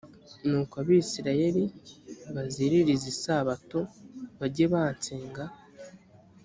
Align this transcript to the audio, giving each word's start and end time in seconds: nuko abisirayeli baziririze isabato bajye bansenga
nuko 0.47 0.73
abisirayeli 0.81 1.63
baziririze 2.33 3.05
isabato 3.13 3.79
bajye 4.39 4.65
bansenga 4.73 5.43